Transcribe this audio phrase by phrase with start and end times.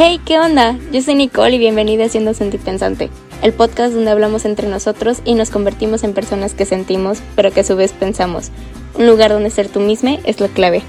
[0.00, 0.76] Hey, ¿qué onda?
[0.92, 3.10] Yo soy Nicole y bienvenida a Siendo Sentipensante,
[3.42, 7.62] el podcast donde hablamos entre nosotros y nos convertimos en personas que sentimos, pero que
[7.62, 8.52] a su vez pensamos.
[8.94, 10.82] Un lugar donde ser tú misma es la clave.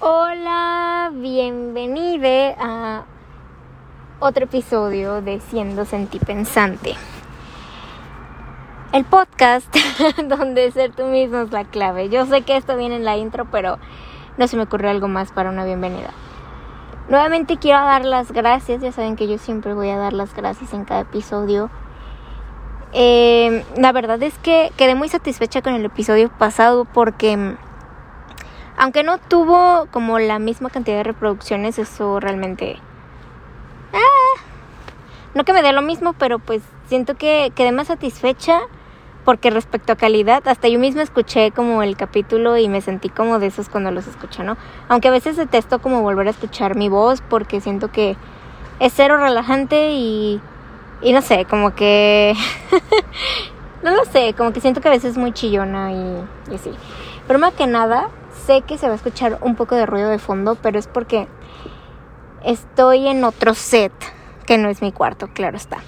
[0.00, 3.04] Hola, bienvenida a
[4.18, 6.96] otro episodio de Siendo Sentipensante.
[8.92, 9.72] El podcast
[10.24, 12.08] donde ser tú mismo es la clave.
[12.08, 13.78] Yo sé que esto viene en la intro, pero
[14.36, 16.10] no se me ocurrió algo más para una bienvenida.
[17.10, 20.72] Nuevamente quiero dar las gracias, ya saben que yo siempre voy a dar las gracias
[20.72, 21.68] en cada episodio.
[22.92, 27.56] Eh, la verdad es que quedé muy satisfecha con el episodio pasado porque
[28.76, 32.78] aunque no tuvo como la misma cantidad de reproducciones, eso realmente...
[33.92, 34.40] Ah,
[35.34, 38.60] no que me dé lo mismo, pero pues siento que quedé más satisfecha
[39.24, 43.38] porque respecto a calidad, hasta yo misma escuché como el capítulo y me sentí como
[43.38, 44.56] de esos cuando los escucho, ¿no?
[44.88, 48.16] Aunque a veces detesto como volver a escuchar mi voz porque siento que
[48.78, 50.40] es cero relajante y,
[51.02, 52.34] y no sé, como que...
[53.82, 56.70] no lo sé, como que siento que a veces es muy chillona y, y así.
[57.26, 58.08] Pero más que nada,
[58.46, 61.28] sé que se va a escuchar un poco de ruido de fondo, pero es porque
[62.44, 63.92] estoy en otro set,
[64.46, 65.78] que no es mi cuarto, claro está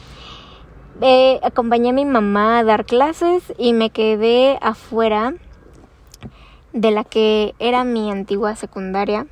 [1.43, 5.35] acompañé a mi mamá a dar clases y me quedé afuera
[6.73, 9.27] de la que era mi antigua secundaria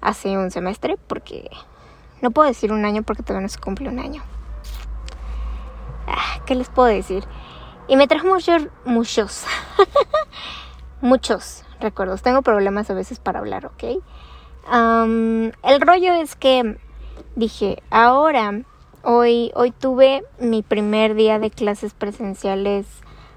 [0.00, 1.50] hace un semestre porque
[2.22, 4.22] no puedo decir un año porque todavía no se cumple un año.
[6.06, 7.24] Ah, ¿Qué les puedo decir?
[7.86, 9.44] Y me trajo muchos, muchos,
[11.00, 12.22] muchos recuerdos.
[12.22, 13.84] Tengo problemas a veces para hablar, ¿ok?
[14.70, 16.76] el rollo es que
[17.36, 18.64] dije, ahora
[19.10, 22.84] Hoy, hoy tuve mi primer día de clases presenciales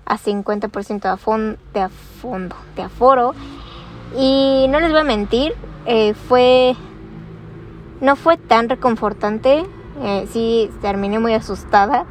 [0.03, 1.87] a 50% de, de,
[2.19, 3.33] fondo, de aforo.
[4.17, 5.55] Y no les voy a mentir,
[5.85, 6.75] eh, fue.
[8.01, 9.65] No fue tan reconfortante.
[10.01, 12.05] Eh, sí, terminé muy asustada.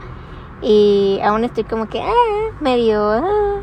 [0.62, 2.00] Y aún estoy como que.
[2.00, 3.10] Ah, medio.
[3.10, 3.60] Ah.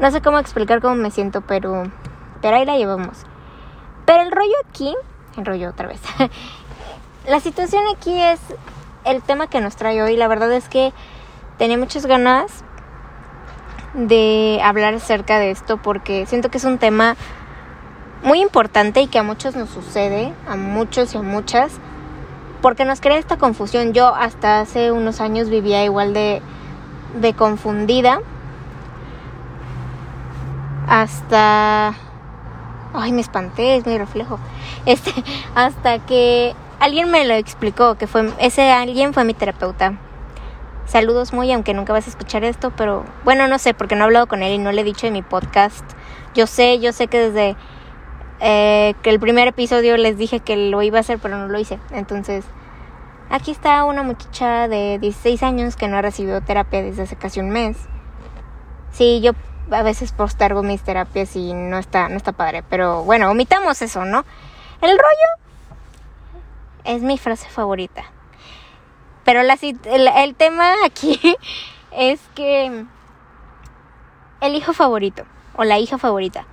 [0.00, 1.84] No sé cómo explicar cómo me siento, pero.
[2.42, 3.18] Pero ahí la llevamos.
[4.06, 4.92] Pero el rollo aquí.
[5.36, 6.00] El rollo otra vez.
[7.28, 8.40] la situación aquí es
[9.04, 10.16] el tema que nos trae hoy.
[10.16, 10.92] La verdad es que
[11.58, 12.64] tenía muchas ganas
[13.94, 17.16] de hablar acerca de esto porque siento que es un tema
[18.22, 21.72] muy importante y que a muchos nos sucede, a muchos y a muchas,
[22.62, 23.92] porque nos crea esta confusión.
[23.92, 26.40] Yo hasta hace unos años vivía igual de,
[27.20, 28.20] de confundida.
[30.88, 31.94] Hasta...
[32.94, 34.38] Ay, me espanté, es mi reflejo.
[34.86, 35.14] Este,
[35.54, 39.98] hasta que alguien me lo explicó, que fue ese alguien fue mi terapeuta.
[40.86, 44.04] Saludos muy, aunque nunca vas a escuchar esto, pero bueno, no sé, porque no he
[44.04, 45.84] hablado con él y no le he dicho en mi podcast.
[46.34, 47.56] Yo sé, yo sé que desde
[48.40, 51.58] eh, que el primer episodio les dije que lo iba a hacer, pero no lo
[51.58, 51.78] hice.
[51.90, 52.44] Entonces,
[53.30, 57.40] aquí está una muchacha de 16 años que no ha recibido terapia desde hace casi
[57.40, 57.78] un mes.
[58.92, 59.32] Sí, yo
[59.70, 64.04] a veces postergo mis terapias y no está, no está padre, pero bueno, omitamos eso,
[64.04, 64.24] ¿no?
[64.82, 65.43] El rollo
[66.84, 68.04] es mi frase favorita.
[69.24, 71.18] Pero la, el, el tema aquí
[71.92, 72.84] es que
[74.40, 75.24] el hijo favorito
[75.56, 76.46] o la hija favorita.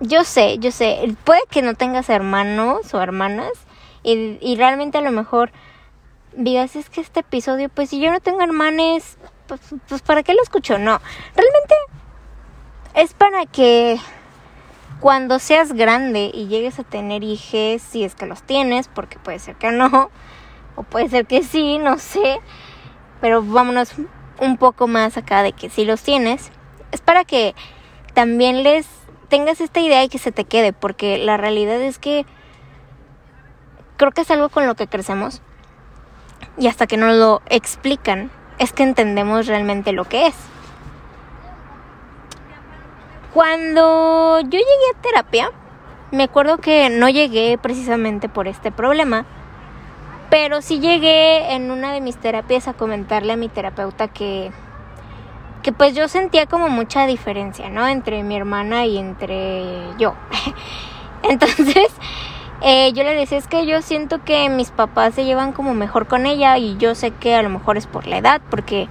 [0.00, 3.52] Yo sé, yo sé, puede que no tengas hermanos o hermanas
[4.04, 5.50] y, y, realmente a lo mejor
[6.32, 9.18] digas, es que este episodio, pues si yo no tengo hermanes,
[9.48, 10.78] pues, pues ¿para qué lo escucho?
[10.78, 11.00] No,
[11.34, 11.74] realmente
[12.94, 13.98] es para que
[15.00, 19.38] cuando seas grande y llegues a tener hijos, si es que los tienes, porque puede
[19.38, 20.10] ser que no,
[20.76, 22.40] o puede ser que sí, no sé,
[23.20, 23.92] pero vámonos
[24.40, 26.50] un poco más acá de que si los tienes,
[26.92, 27.54] es para que
[28.14, 28.86] también les
[29.28, 32.24] tengas esta idea y que se te quede, porque la realidad es que
[33.96, 35.42] creo que es algo con lo que crecemos
[36.56, 40.34] y hasta que nos lo explican es que entendemos realmente lo que es.
[43.38, 45.52] Cuando yo llegué a terapia,
[46.10, 49.26] me acuerdo que no llegué precisamente por este problema,
[50.28, 54.50] pero sí llegué en una de mis terapias a comentarle a mi terapeuta que
[55.62, 57.86] que pues yo sentía como mucha diferencia, ¿no?
[57.86, 59.62] Entre mi hermana y entre
[59.98, 60.14] yo.
[61.22, 61.86] Entonces,
[62.60, 66.08] eh, yo le decía, es que yo siento que mis papás se llevan como mejor
[66.08, 68.88] con ella y yo sé que a lo mejor es por la edad, porque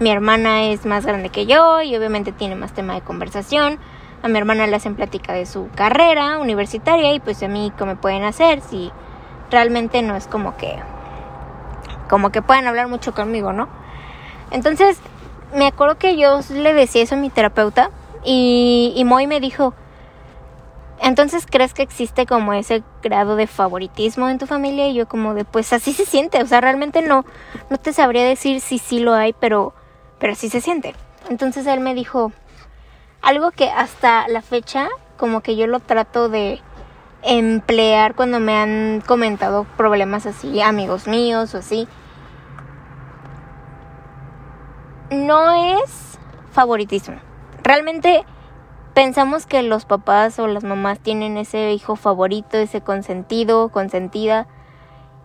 [0.00, 3.78] mi hermana es más grande que yo y obviamente tiene más tema de conversación.
[4.22, 7.92] A mi hermana le hacen plática de su carrera universitaria y pues a mí cómo
[7.92, 8.90] me pueden hacer si
[9.50, 10.78] realmente no es como que
[12.08, 13.68] como que puedan hablar mucho conmigo, ¿no?
[14.50, 14.98] Entonces,
[15.54, 17.90] me acuerdo que yo le decía eso a mi terapeuta
[18.24, 19.74] y, y Moy me dijo,
[21.00, 24.88] Entonces, ¿crees que existe como ese grado de favoritismo en tu familia?
[24.88, 27.24] Y yo como de, pues así se siente, o sea, realmente no,
[27.70, 29.72] no te sabría decir si sí lo hay, pero,
[30.20, 30.94] pero así se siente.
[31.28, 32.30] Entonces él me dijo
[33.22, 36.60] algo que hasta la fecha como que yo lo trato de
[37.22, 41.88] emplear cuando me han comentado problemas así, amigos míos o así.
[45.10, 46.18] No es
[46.52, 47.16] favoritismo.
[47.62, 48.24] Realmente
[48.94, 54.46] pensamos que los papás o las mamás tienen ese hijo favorito, ese consentido, consentida,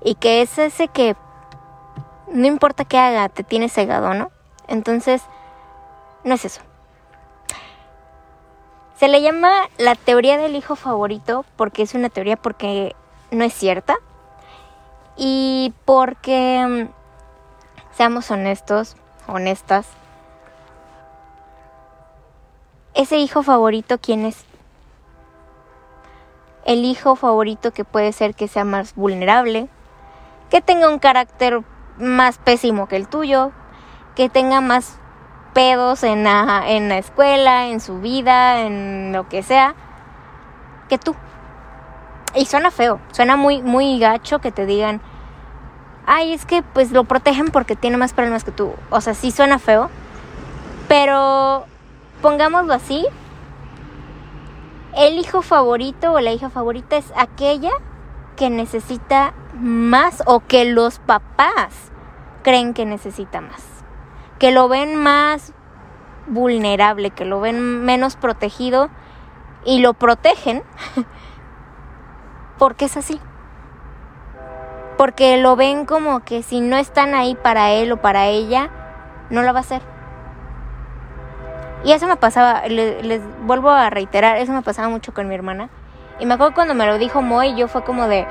[0.03, 1.15] y que es ese que
[2.31, 4.31] no importa qué haga, te tiene cegado, ¿no?
[4.67, 5.21] Entonces,
[6.23, 6.61] no es eso.
[8.97, 12.95] Se le llama la teoría del hijo favorito porque es una teoría porque
[13.29, 13.97] no es cierta
[15.17, 18.95] y porque, mm, seamos honestos,
[19.27, 19.87] honestas,
[22.93, 24.45] ese hijo favorito, ¿quién es?
[26.63, 29.67] El hijo favorito que puede ser que sea más vulnerable,
[30.49, 31.61] que tenga un carácter
[31.97, 33.51] más pésimo que el tuyo,
[34.15, 34.97] que tenga más
[35.53, 39.75] pedos en la, en la escuela, en su vida, en lo que sea,
[40.89, 41.15] que tú.
[42.35, 45.01] Y suena feo, suena muy, muy gacho que te digan,
[46.05, 48.73] ay, es que pues lo protegen porque tiene más problemas que tú.
[48.89, 49.89] O sea, sí suena feo,
[50.87, 51.65] pero
[52.21, 53.05] pongámoslo así,
[54.97, 57.71] el hijo favorito o la hija favorita es aquella
[58.35, 61.91] que necesita más o que los papás
[62.43, 63.74] creen que necesita más
[64.39, 65.53] que lo ven más
[66.27, 68.89] vulnerable, que lo ven menos protegido
[69.63, 70.63] y lo protegen
[72.57, 73.19] porque es así.
[74.97, 78.69] Porque lo ven como que si no están ahí para él o para ella,
[79.29, 79.81] no lo va a hacer.
[81.83, 85.69] Y eso me pasaba, les, vuelvo a reiterar, eso me pasaba mucho con mi hermana.
[86.19, 88.25] Y me acuerdo cuando me lo dijo Moy, yo fue como de,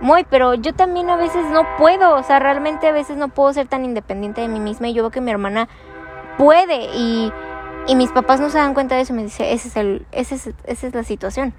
[0.00, 3.52] muy, pero yo también a veces no puedo, o sea, realmente a veces no puedo
[3.52, 5.68] ser tan independiente de mí misma y yo veo que mi hermana
[6.38, 7.30] puede y,
[7.86, 10.36] y mis papás no se dan cuenta de eso me dice, ese es el, ese
[10.36, 11.52] es, esa es la situación.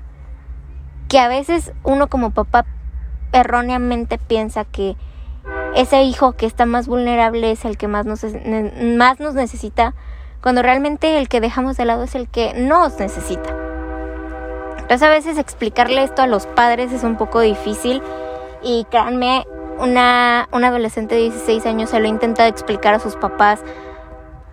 [1.08, 2.66] Que a veces uno como papá
[3.32, 4.96] erróneamente piensa que
[5.76, 8.26] ese hijo que está más vulnerable es el que más nos,
[8.82, 9.94] más nos necesita,
[10.42, 13.56] cuando realmente el que dejamos de lado es el que nos necesita.
[14.80, 18.02] Entonces a veces explicarle esto a los padres es un poco difícil
[18.64, 19.46] y créanme,
[19.80, 23.64] una, una adolescente de 16 años se lo ha intentado explicar a sus papás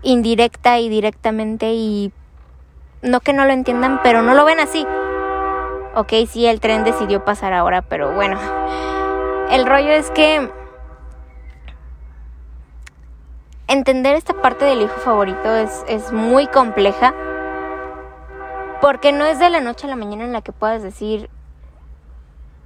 [0.03, 2.13] indirecta y directamente y
[3.03, 4.87] no que no lo entiendan, pero no lo ven así.
[5.95, 8.39] Ok, sí, el tren decidió pasar ahora, pero bueno.
[9.51, 10.51] El rollo es que
[13.67, 17.15] entender esta parte del hijo favorito es, es muy compleja.
[18.81, 21.29] Porque no es de la noche a la mañana en la que puedas decir,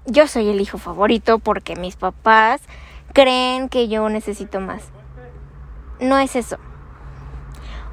[0.06, 2.60] yo soy el hijo favorito porque mis papás
[3.12, 4.82] creen que yo necesito más.
[6.00, 6.56] No es eso.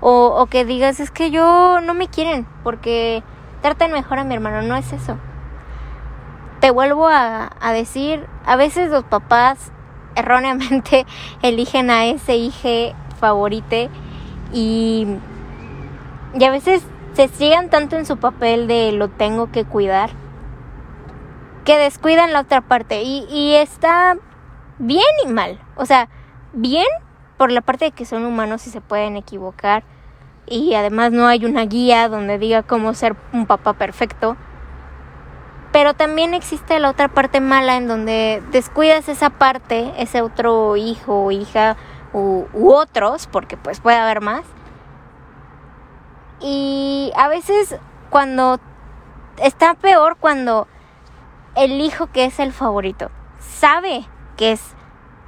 [0.01, 3.21] O, que digas, es que yo no me quieren porque
[3.61, 4.61] tratan mejor a mi hermano.
[4.61, 5.17] No es eso.
[6.61, 9.71] Te vuelvo a, a decir, a veces los papás
[10.15, 11.05] erróneamente
[11.41, 13.89] eligen a ese hijo favorite
[14.53, 15.05] y,
[16.33, 16.81] y a veces
[17.13, 20.11] se sigan tanto en su papel de lo tengo que cuidar
[21.69, 24.17] que descuidan la otra parte y, y está
[24.79, 25.61] bien y mal.
[25.75, 26.09] O sea,
[26.51, 26.87] bien
[27.37, 29.83] por la parte de que son humanos y se pueden equivocar
[30.47, 34.35] y además no hay una guía donde diga cómo ser un papá perfecto.
[35.71, 41.25] Pero también existe la otra parte mala en donde descuidas esa parte, ese otro hijo
[41.25, 41.77] o hija
[42.13, 44.41] u, u otros, porque pues puede haber más.
[46.39, 47.77] Y a veces
[48.09, 48.59] cuando
[49.37, 50.67] está peor cuando
[51.55, 54.05] el hijo que es el favorito sabe
[54.37, 54.61] que es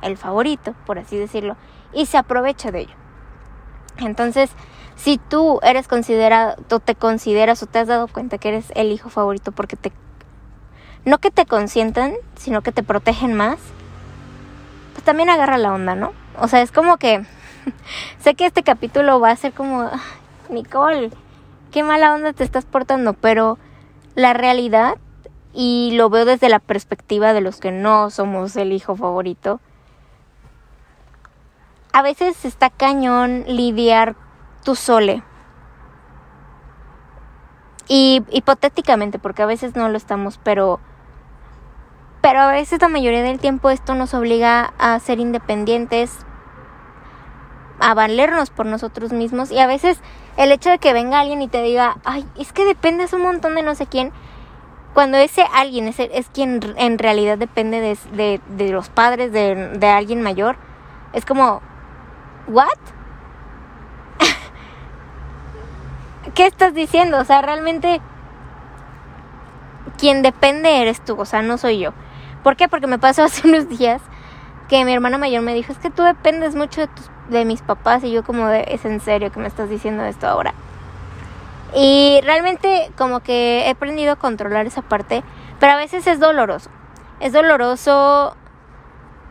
[0.02, 1.58] el favorito, por así decirlo,
[1.94, 2.96] y se aprovecha de ello.
[3.98, 4.52] Entonces,
[4.96, 8.92] si tú eres considerado, o te consideras o te has dado cuenta que eres el
[8.92, 9.92] hijo favorito porque te
[11.04, 13.58] no que te consientan, sino que te protegen más,
[14.94, 16.14] pues también agarra la onda, ¿no?
[16.40, 17.26] O sea, es como que
[18.20, 19.90] sé que este capítulo va a ser como
[20.50, 21.10] Nicole,
[21.72, 23.58] qué mala onda te estás portando, pero
[24.14, 24.96] la realidad
[25.54, 29.60] y lo veo desde la perspectiva de los que no somos el hijo favorito.
[31.94, 34.16] A veces está cañón lidiar
[34.64, 35.24] tu sole.
[37.88, 40.80] Y hipotéticamente, porque a veces no lo estamos, pero
[42.22, 46.20] pero a veces la mayoría del tiempo esto nos obliga a ser independientes,
[47.80, 50.00] a valernos por nosotros mismos y a veces
[50.38, 53.56] el hecho de que venga alguien y te diga, "Ay, es que dependes un montón
[53.56, 54.14] de no sé quién",
[54.94, 59.70] cuando ese alguien es, es quien en realidad depende de, de, de los padres de,
[59.70, 60.58] de, alguien mayor,
[61.14, 61.62] es como,
[62.48, 62.68] ¿what?
[66.36, 67.20] ¿Qué estás diciendo?
[67.20, 68.02] O sea, realmente
[69.98, 71.94] quien depende eres tú, o sea, no soy yo.
[72.44, 72.68] ¿Por qué?
[72.68, 74.02] Porque me pasó hace unos días
[74.68, 77.62] que mi hermana mayor me dijo, es que tú dependes mucho de, tus, de mis
[77.62, 80.54] papás y yo como de, es en serio que me estás diciendo esto ahora.
[81.74, 85.24] Y realmente como que he aprendido a controlar esa parte,
[85.60, 86.70] pero a veces es doloroso.
[87.20, 88.36] Es doloroso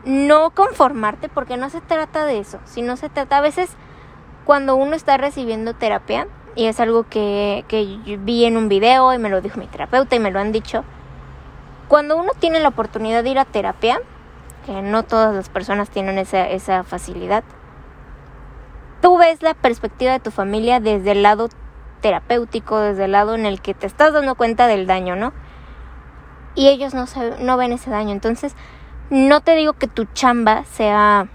[0.05, 3.69] no conformarte porque no se trata de eso, sino se trata a veces
[4.45, 9.17] cuando uno está recibiendo terapia, y es algo que, que vi en un video y
[9.17, 10.83] me lo dijo mi terapeuta y me lo han dicho,
[11.87, 14.01] cuando uno tiene la oportunidad de ir a terapia,
[14.65, 17.43] que no todas las personas tienen esa, esa facilidad,
[19.01, 21.49] tú ves la perspectiva de tu familia desde el lado
[22.01, 25.33] terapéutico, desde el lado en el que te estás dando cuenta del daño, ¿no?
[26.55, 27.05] Y ellos no,
[27.39, 28.11] no ven ese daño.
[28.11, 28.55] Entonces,
[29.09, 31.27] no te digo que tu chamba sea,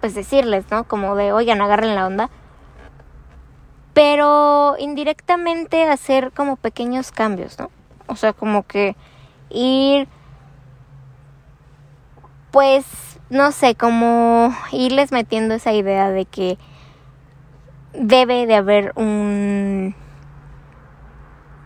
[0.00, 0.84] pues decirles, ¿no?
[0.84, 2.30] Como de, oigan, agarren la onda.
[3.92, 7.70] Pero indirectamente hacer como pequeños cambios, ¿no?
[8.06, 8.96] O sea, como que
[9.50, 10.08] ir,
[12.50, 12.84] pues,
[13.30, 16.58] no sé, como irles metiendo esa idea de que
[17.94, 19.94] debe de haber un,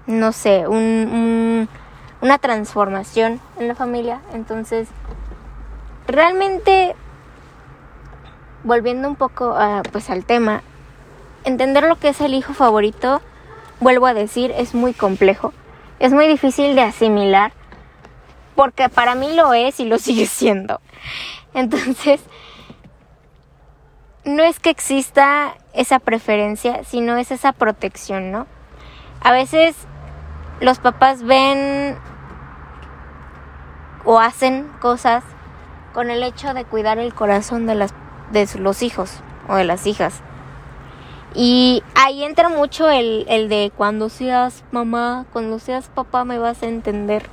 [0.06, 1.68] no sé, un,
[2.20, 4.20] una transformación en la familia.
[4.32, 4.88] Entonces,
[6.06, 6.94] realmente,
[8.64, 10.62] volviendo un poco a, pues, al tema,
[11.44, 13.20] entender lo que es el hijo favorito,
[13.80, 15.52] vuelvo a decir, es muy complejo.
[15.98, 17.52] Es muy difícil de asimilar
[18.54, 20.80] porque para mí lo es y lo sigue siendo.
[21.54, 22.20] Entonces,
[24.24, 28.46] no es que exista esa preferencia, sino es esa protección, ¿no?
[29.20, 29.76] A veces
[30.60, 31.96] los papás ven
[34.04, 35.24] o hacen cosas
[35.92, 37.94] con el hecho de cuidar el corazón de, las,
[38.32, 40.20] de los hijos o de las hijas.
[41.34, 46.62] Y ahí entra mucho el, el de cuando seas mamá, cuando seas papá me vas
[46.62, 47.26] a entender.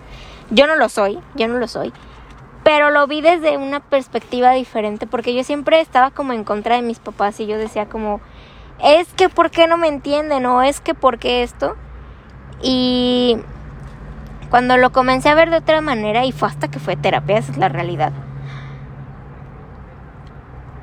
[0.52, 1.94] Yo no lo soy, yo no lo soy
[2.66, 6.82] pero lo vi desde una perspectiva diferente porque yo siempre estaba como en contra de
[6.82, 8.20] mis papás y yo decía como
[8.84, 11.78] es que por qué no me entienden o es que por qué esto
[12.62, 13.38] y
[14.50, 17.54] cuando lo comencé a ver de otra manera y fue hasta que fue terapia esa
[17.54, 18.12] es la realidad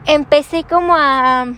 [0.06, 1.48] empecé como a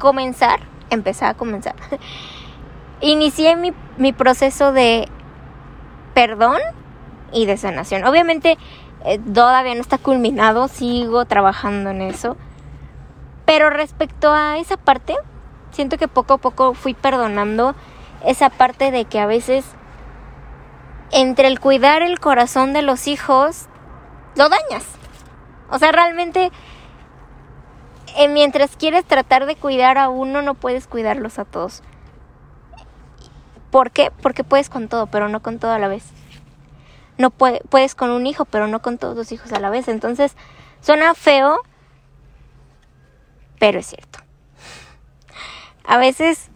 [0.00, 0.60] comenzar
[0.90, 1.74] empecé a comenzar.
[3.00, 5.08] Inicié mi, mi proceso de
[6.14, 6.58] perdón
[7.32, 8.04] y de sanación.
[8.04, 8.58] Obviamente
[9.08, 12.36] eh, todavía no está culminado, sigo trabajando en eso.
[13.46, 15.16] Pero respecto a esa parte,
[15.70, 17.74] siento que poco a poco fui perdonando
[18.22, 19.64] esa parte de que a veces
[21.10, 23.68] entre el cuidar el corazón de los hijos,
[24.36, 24.84] lo dañas.
[25.70, 26.52] O sea, realmente,
[28.18, 31.82] eh, mientras quieres tratar de cuidar a uno, no puedes cuidarlos a todos.
[33.70, 34.12] ¿Por qué?
[34.20, 36.12] Porque puedes con todo, pero no con todo a la vez
[37.18, 39.88] no puedes con un hijo, pero no con todos los hijos a la vez.
[39.88, 40.36] Entonces,
[40.80, 41.60] suena feo,
[43.58, 44.20] pero es cierto.
[45.84, 46.48] A veces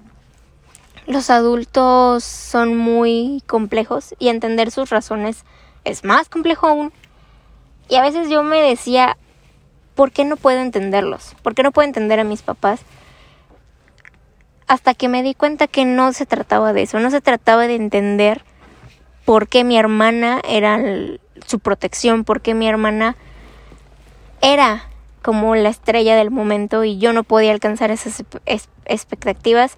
[1.06, 5.44] los adultos son muy complejos y entender sus razones
[5.84, 6.92] es más complejo aún.
[7.88, 9.16] Y a veces yo me decía,
[9.94, 11.34] ¿por qué no puedo entenderlos?
[11.42, 12.80] ¿Por qué no puedo entender a mis papás?
[14.68, 17.74] Hasta que me di cuenta que no se trataba de eso, no se trataba de
[17.74, 18.44] entender
[19.24, 20.80] por mi hermana era
[21.46, 23.16] su protección, porque mi hermana
[24.40, 24.84] era
[25.22, 28.24] como la estrella del momento y yo no podía alcanzar esas
[28.84, 29.76] expectativas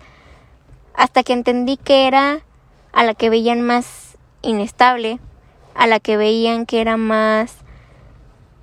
[0.95, 2.41] hasta que entendí que era
[2.93, 5.19] a la que veían más inestable,
[5.75, 7.59] a la que veían que era más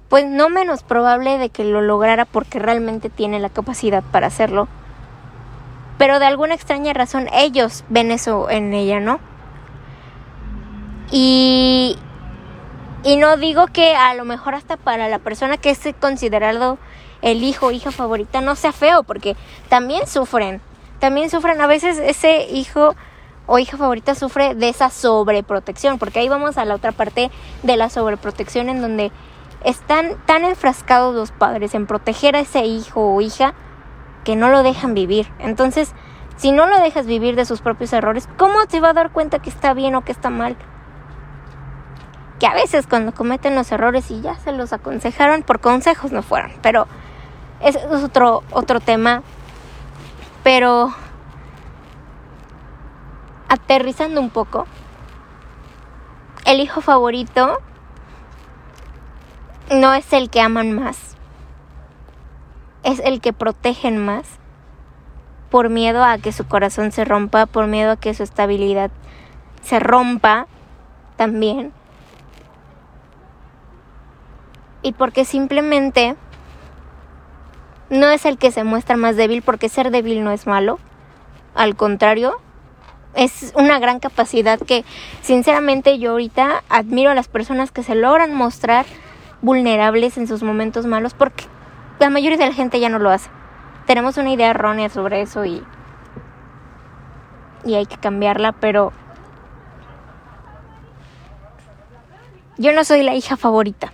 [0.09, 4.67] pues no menos probable de que lo lograra porque realmente tiene la capacidad para hacerlo.
[5.97, 9.19] Pero de alguna extraña razón ellos ven eso en ella, ¿no?
[11.11, 11.97] Y,
[13.03, 16.77] y no digo que a lo mejor hasta para la persona que es considerado
[17.21, 19.35] el hijo o hija favorita no sea feo, porque
[19.69, 20.61] también sufren,
[20.99, 22.95] también sufren, a veces ese hijo
[23.45, 27.31] o hija favorita sufre de esa sobreprotección, porque ahí vamos a la otra parte
[27.63, 29.11] de la sobreprotección en donde
[29.63, 33.53] están tan enfrascados los padres en proteger a ese hijo o hija
[34.23, 35.27] que no lo dejan vivir.
[35.39, 35.93] Entonces,
[36.37, 39.39] si no lo dejas vivir de sus propios errores, ¿cómo te va a dar cuenta
[39.39, 40.55] que está bien o que está mal?
[42.41, 46.23] Que a veces cuando cometen los errores y ya se los aconsejaron, por consejos no
[46.23, 46.87] fueron, pero
[47.59, 49.21] es otro, otro tema.
[50.43, 50.91] Pero
[53.47, 54.65] aterrizando un poco,
[56.45, 57.59] el hijo favorito
[59.69, 61.15] no es el que aman más,
[62.81, 64.25] es el que protegen más
[65.51, 68.89] por miedo a que su corazón se rompa, por miedo a que su estabilidad
[69.61, 70.47] se rompa
[71.17, 71.71] también.
[74.81, 76.15] Y porque simplemente
[77.89, 80.79] no es el que se muestra más débil, porque ser débil no es malo.
[81.55, 82.37] Al contrario,
[83.13, 84.85] es una gran capacidad que
[85.21, 88.85] sinceramente yo ahorita admiro a las personas que se logran mostrar
[89.41, 91.45] vulnerables en sus momentos malos porque
[91.99, 93.29] la mayoría de la gente ya no lo hace.
[93.85, 95.61] Tenemos una idea errónea sobre eso y
[97.63, 98.91] y hay que cambiarla, pero
[102.57, 103.91] yo no soy la hija favorita.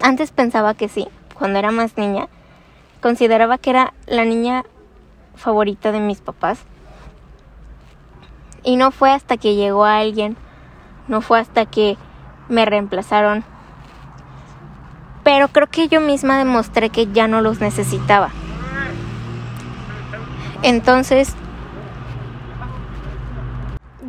[0.00, 2.28] Antes pensaba que sí, cuando era más niña,
[3.00, 4.64] consideraba que era la niña
[5.34, 6.60] favorita de mis papás
[8.64, 10.36] y no fue hasta que llegó alguien,
[11.06, 11.96] no fue hasta que
[12.48, 13.44] me reemplazaron.
[15.22, 18.30] Pero creo que yo misma demostré que ya no los necesitaba.
[20.62, 21.34] Entonces,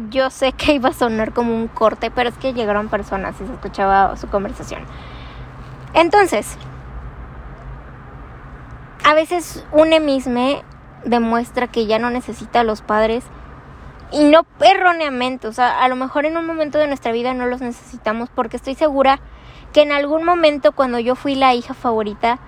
[0.09, 3.45] yo sé que iba a sonar como un corte, pero es que llegaron personas y
[3.45, 4.83] se escuchaba su conversación.
[5.95, 6.57] Entonces,
[9.05, 10.61] a veces un emisme
[11.05, 13.23] demuestra que ya no necesita a los padres
[14.11, 17.45] y no erróneamente, o sea, a lo mejor en un momento de nuestra vida no
[17.45, 19.19] los necesitamos porque estoy segura
[19.73, 22.39] que en algún momento cuando yo fui la hija favorita,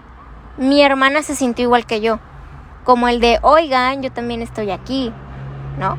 [0.58, 2.20] mi hermana se sintió igual que yo,
[2.84, 5.14] como el de, oigan, yo también estoy aquí,
[5.80, 5.98] ¿no?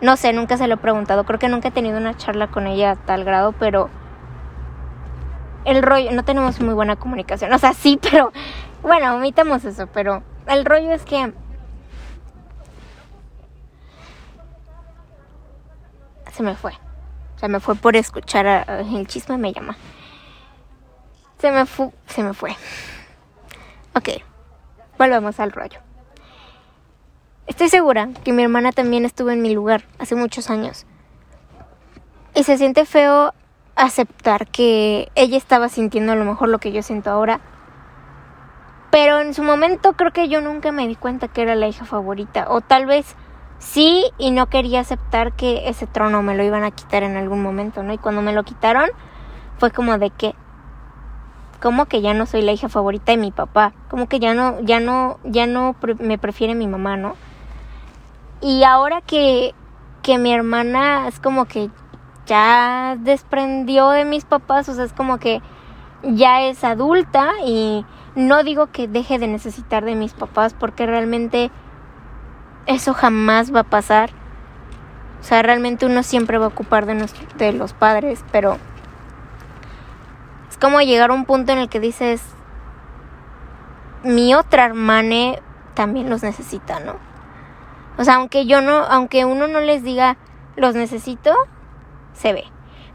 [0.00, 2.66] No sé, nunca se lo he preguntado, creo que nunca he tenido una charla con
[2.66, 3.90] ella a tal grado, pero
[5.64, 8.32] el rollo, no tenemos muy buena comunicación, o sea, sí, pero
[8.82, 11.32] bueno, omitamos eso, pero el rollo es que
[16.32, 16.72] se me fue.
[17.36, 19.76] Se me fue por escuchar el chisme me llama.
[21.38, 22.56] Se me fue, se me fue.
[23.94, 24.22] Ok,
[24.98, 25.80] volvemos al rollo.
[27.46, 30.86] Estoy segura que mi hermana también estuvo en mi lugar hace muchos años.
[32.34, 33.34] Y se siente feo
[33.76, 37.40] aceptar que ella estaba sintiendo a lo mejor lo que yo siento ahora.
[38.90, 41.84] Pero en su momento creo que yo nunca me di cuenta que era la hija
[41.84, 42.46] favorita.
[42.48, 43.16] O tal vez
[43.58, 47.42] sí y no quería aceptar que ese trono me lo iban a quitar en algún
[47.42, 47.92] momento, ¿no?
[47.92, 48.88] Y cuando me lo quitaron
[49.58, 50.34] fue como de que
[51.60, 54.60] como que ya no soy la hija favorita de mi papá, como que ya no
[54.60, 57.16] ya no ya no me prefiere mi mamá, ¿no?
[58.40, 59.54] Y ahora que
[60.02, 61.70] que mi hermana es como que
[62.26, 65.42] ya desprendió de mis papás, o sea, es como que
[66.02, 67.84] ya es adulta y
[68.14, 71.50] no digo que deje de necesitar de mis papás porque realmente
[72.66, 74.10] eso jamás va a pasar.
[75.20, 77.08] O sea, realmente uno siempre va a ocupar de,
[77.38, 78.58] de los padres, pero
[80.50, 82.22] es como llegar a un punto en el que dices,
[84.02, 85.36] mi otra hermana
[85.72, 86.96] también los necesita, ¿no?
[87.96, 90.16] O sea, aunque yo no, aunque uno no les diga
[90.56, 91.34] los necesito,
[92.14, 92.44] se ve.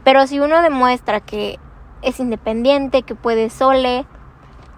[0.04, 1.58] Pero si uno demuestra que
[2.02, 4.06] es independiente, que puede sole,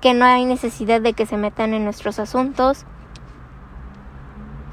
[0.00, 2.84] que no hay necesidad de que se metan en nuestros asuntos,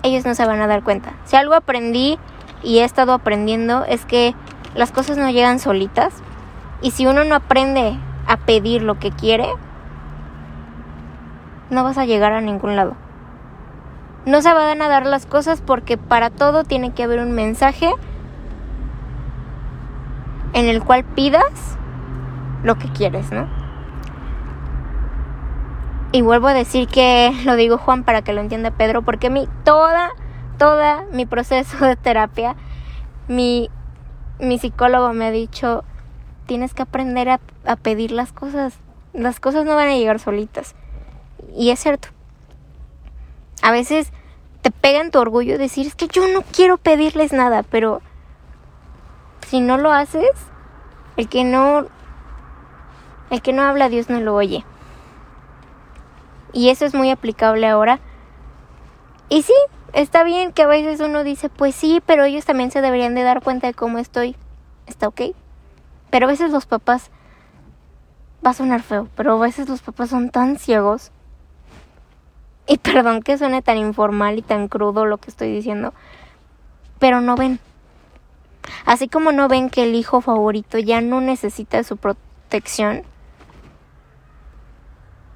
[0.03, 1.13] ellos no se van a dar cuenta.
[1.25, 2.17] Si algo aprendí
[2.63, 4.35] y he estado aprendiendo es que
[4.75, 6.13] las cosas no llegan solitas
[6.81, 9.47] y si uno no aprende a pedir lo que quiere,
[11.69, 12.95] no vas a llegar a ningún lado.
[14.25, 17.91] No se van a dar las cosas porque para todo tiene que haber un mensaje
[20.53, 21.77] en el cual pidas
[22.63, 23.47] lo que quieres, ¿no?
[26.11, 29.47] Y vuelvo a decir que lo digo Juan para que lo entienda Pedro, porque mi
[29.63, 30.09] toda,
[30.57, 32.55] toda mi proceso de terapia,
[33.27, 33.69] mi,
[34.39, 35.83] mi psicólogo me ha dicho,
[36.45, 38.73] tienes que aprender a, a pedir las cosas.
[39.13, 40.75] Las cosas no van a llegar solitas.
[41.55, 42.09] Y es cierto.
[43.61, 44.11] A veces
[44.61, 48.01] te pega en tu orgullo decir, es que yo no quiero pedirles nada, pero
[49.49, 50.29] si no lo haces,
[51.17, 51.87] el que no
[53.31, 54.63] el que no habla Dios no lo oye.
[56.53, 57.99] Y eso es muy aplicable ahora.
[59.27, 59.53] Y sí,
[59.93, 63.23] está bien que a veces uno dice, pues sí, pero ellos también se deberían de
[63.23, 64.35] dar cuenta de cómo estoy.
[64.85, 65.21] Está ok.
[66.11, 67.09] Pero a veces los papás,
[68.45, 71.11] va a sonar feo, pero a veces los papás son tan ciegos.
[72.67, 75.93] Y perdón que suene tan informal y tan crudo lo que estoy diciendo,
[76.99, 77.59] pero no ven.
[78.85, 83.03] Así como no ven que el hijo favorito ya no necesita su protección,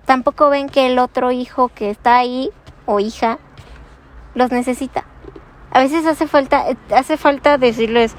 [0.05, 2.51] tampoco ven que el otro hijo que está ahí
[2.85, 3.39] o hija
[4.35, 5.05] los necesita.
[5.71, 8.15] A veces hace falta hace falta decirles,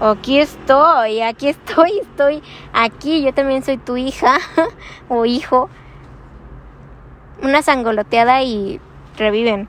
[0.00, 3.22] Aquí estoy, aquí estoy, estoy aquí.
[3.22, 4.38] Yo también soy tu hija
[5.08, 5.68] o hijo.
[7.40, 8.80] Una sangoloteada y
[9.16, 9.68] reviven.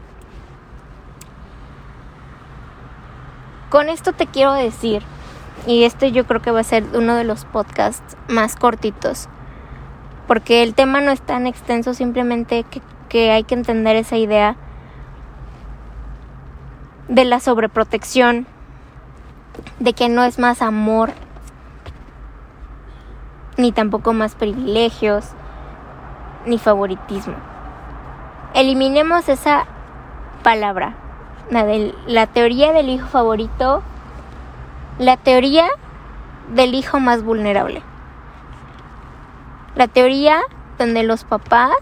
[3.74, 5.02] Con esto te quiero decir,
[5.66, 9.30] y este yo creo que va a ser uno de los podcasts más cortitos,
[10.28, 14.58] porque el tema no es tan extenso, simplemente que, que hay que entender esa idea
[17.08, 18.46] de la sobreprotección,
[19.80, 21.12] de que no es más amor,
[23.58, 25.30] ni tampoco más privilegios,
[26.46, 27.38] ni favoritismo.
[28.54, 29.66] Eliminemos esa
[30.44, 30.94] palabra,
[31.54, 33.84] la, teoría del hijo favorito,
[35.00, 35.68] la teoría
[36.54, 37.82] del hijo más vulnerable.
[39.76, 40.42] La teoría
[40.78, 41.76] donde los papás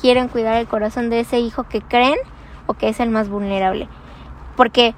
[0.00, 2.18] quieren cuidar el corazón de ese hijo que creen
[2.66, 3.88] o que es el más vulnerable.
[4.56, 4.94] Porque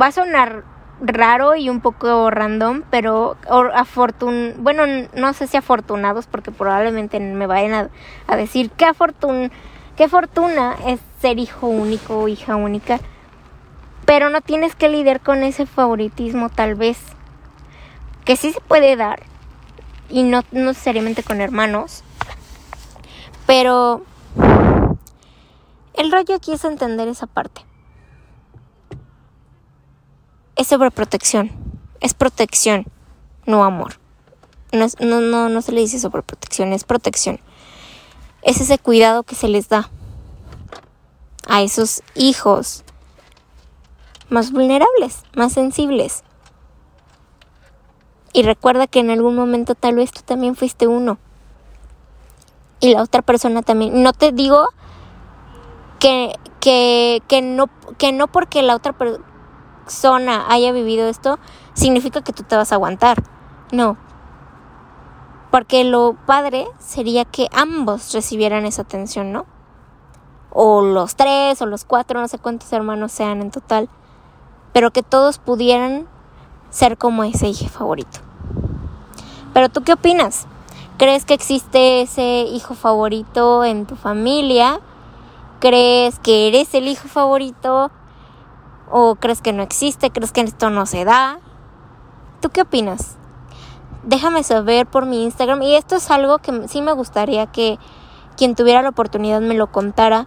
[0.00, 0.64] va a sonar
[1.00, 3.36] raro y un poco random, pero
[3.74, 7.90] afortun bueno, no sé si afortunados porque probablemente me vayan
[8.28, 9.50] a, decir qué afortun
[9.96, 13.00] qué fortuna es ser hijo único o hija única.
[14.04, 16.98] Pero no tienes que lidiar con ese favoritismo tal vez
[18.24, 19.22] que sí se puede dar
[20.08, 22.04] y no, necesariamente con hermanos.
[23.46, 24.02] Pero
[25.94, 27.62] el rollo aquí es entender esa parte
[30.56, 31.50] es sobreprotección.
[32.00, 32.86] Es protección,
[33.46, 33.98] no amor.
[34.72, 37.40] No, no, no, no se le dice sobreprotección, es protección.
[38.42, 39.90] Es ese cuidado que se les da
[41.46, 42.84] a esos hijos
[44.32, 46.24] más vulnerables, más sensibles.
[48.32, 51.18] Y recuerda que en algún momento tal vez tú también fuiste uno.
[52.80, 54.02] Y la otra persona también.
[54.02, 54.68] No te digo
[56.00, 57.68] que, que, que, no,
[57.98, 61.38] que no porque la otra persona haya vivido esto,
[61.74, 63.22] significa que tú te vas a aguantar.
[63.70, 63.98] No.
[65.50, 69.44] Porque lo padre sería que ambos recibieran esa atención, ¿no?
[70.50, 73.90] O los tres, o los cuatro, no sé cuántos hermanos sean en total.
[74.72, 76.06] Pero que todos pudieran
[76.70, 78.20] ser como ese hijo favorito.
[79.52, 80.46] Pero tú qué opinas?
[80.98, 84.80] ¿Crees que existe ese hijo favorito en tu familia?
[85.60, 87.90] ¿Crees que eres el hijo favorito?
[88.90, 90.10] ¿O crees que no existe?
[90.10, 91.38] ¿Crees que esto no se da?
[92.40, 93.16] ¿Tú qué opinas?
[94.04, 95.62] Déjame saber por mi Instagram.
[95.62, 97.78] Y esto es algo que sí me gustaría que
[98.36, 100.26] quien tuviera la oportunidad me lo contara.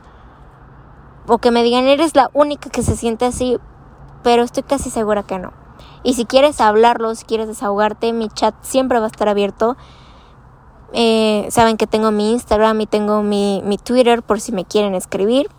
[1.28, 3.58] O que me digan, eres la única que se siente así.
[4.26, 5.54] Pero estoy casi segura que no.
[6.02, 9.78] Y si quieres hablarlo, si quieres desahogarte, mi chat siempre va a estar abierto.
[10.94, 14.96] Eh, saben que tengo mi Instagram y tengo mi, mi Twitter por si me quieren
[14.96, 15.50] escribir.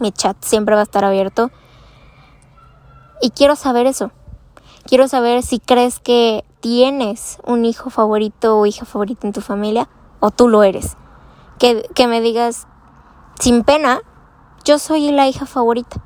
[0.00, 1.50] Mi chat siempre va a estar abierto.
[3.20, 4.10] Y quiero saber eso.
[4.84, 9.88] Quiero saber si crees que tienes un hijo favorito o hija favorita en tu familia
[10.20, 10.96] o tú lo eres.
[11.58, 12.66] Que, me digas,
[13.38, 14.00] sin pena,
[14.64, 16.00] yo soy la hija favorita.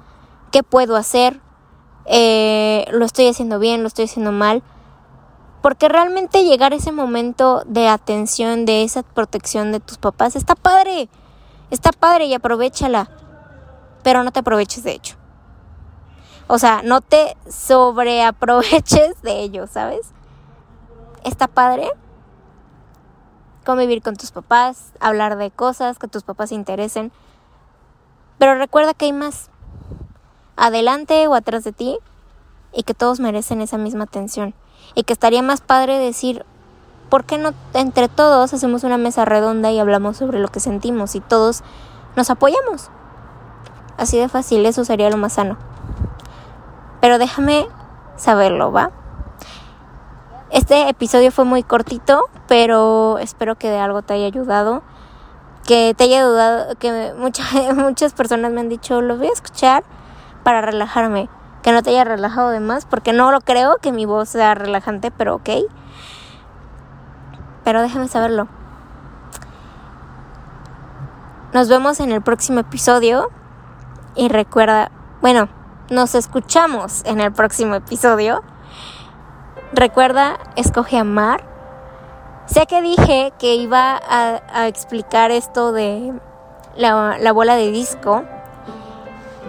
[0.50, 1.40] ¿Qué puedo hacer?
[2.06, 3.82] Eh, ¿Lo estoy haciendo bien?
[3.82, 4.62] ¿Lo estoy haciendo mal?
[5.62, 10.54] Porque realmente llegar a ese momento de atención, de esa protección de tus papás, está
[10.54, 11.08] padre.
[11.70, 13.08] Está padre y aprovechala.
[14.02, 15.16] Pero no te aproveches de hecho.
[16.48, 20.10] O sea, no te sobreaproveches de ellos, ¿sabes?
[21.24, 21.90] Está padre
[23.64, 27.12] convivir con tus papás, hablar de cosas que tus papás se interesen.
[28.38, 29.50] Pero recuerda que hay más
[30.62, 31.98] adelante o atrás de ti
[32.72, 34.54] y que todos merecen esa misma atención.
[34.94, 36.46] Y que estaría más padre decir,
[37.10, 41.16] ¿por qué no entre todos hacemos una mesa redonda y hablamos sobre lo que sentimos
[41.16, 41.64] y todos
[42.14, 42.90] nos apoyamos?
[43.98, 45.58] Así de fácil, eso sería lo más sano.
[47.00, 47.66] Pero déjame
[48.16, 48.92] saberlo, ¿va?
[50.50, 54.82] Este episodio fue muy cortito, pero espero que de algo te haya ayudado.
[55.66, 59.82] Que te haya ayudado, que muchas, muchas personas me han dicho, lo voy a escuchar
[60.42, 61.28] para relajarme.
[61.62, 64.54] Que no te haya relajado de más, porque no lo creo que mi voz sea
[64.54, 65.50] relajante, pero ok.
[67.64, 68.48] Pero déjame saberlo.
[71.52, 73.28] Nos vemos en el próximo episodio.
[74.14, 75.48] Y recuerda, bueno,
[75.90, 78.42] nos escuchamos en el próximo episodio.
[79.74, 81.44] Recuerda, escoge amar.
[82.46, 86.12] Sé que dije que iba a, explicar esto de
[86.76, 88.24] la, bola de disco.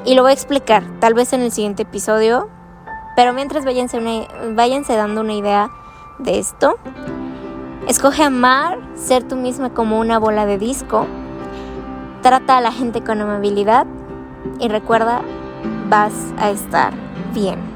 [0.06, 2.50] Y lo voy a explicar, tal vez en el siguiente episodio.
[3.16, 5.70] Pero mientras váyanse, váyanse dando una idea
[6.20, 6.78] de esto.
[7.88, 11.06] Escoge amar, ser tú misma como una bola de disco.
[12.22, 13.88] Trata a la gente con amabilidad.
[14.60, 15.22] Y recuerda,
[15.90, 16.94] vas a estar
[17.34, 17.73] bien.